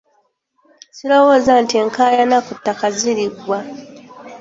Sirowooza 0.95 1.53
nti 1.63 1.75
enkaayana 1.83 2.37
ku 2.45 2.51
ttaka 2.57 2.87
ziriggwa. 2.97 3.59